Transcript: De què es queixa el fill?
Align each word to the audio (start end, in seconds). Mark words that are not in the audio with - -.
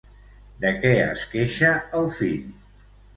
De 0.63 0.69
què 0.85 0.93
es 1.01 1.25
queixa 1.33 1.69
el 1.99 2.09
fill? 2.17 2.49